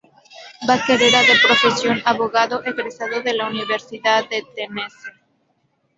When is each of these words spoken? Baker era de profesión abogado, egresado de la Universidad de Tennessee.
Baker 0.67 0.99
era 1.03 1.19
de 1.19 1.35
profesión 1.47 2.01
abogado, 2.05 2.63
egresado 2.63 3.21
de 3.21 3.35
la 3.35 3.45
Universidad 3.47 4.27
de 4.29 4.43
Tennessee. 4.55 5.11